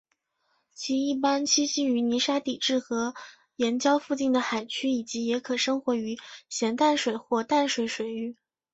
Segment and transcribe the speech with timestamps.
[0.73, 3.13] 其一般栖息于泥沙底质和
[3.57, 6.17] 岩礁附近的海区以及也可生活于
[6.49, 8.35] 咸淡水或淡水水域。